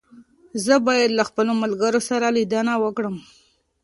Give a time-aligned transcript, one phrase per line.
[0.65, 3.15] زه بايد له خپلو ملګرو سره ليدنه وکړم.